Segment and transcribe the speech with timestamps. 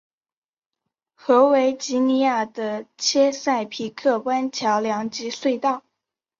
[1.13, 5.83] 和维吉尼亚的切塞皮克湾桥梁及隧道。